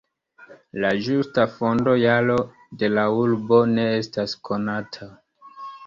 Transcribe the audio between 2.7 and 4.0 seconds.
de la urbo ne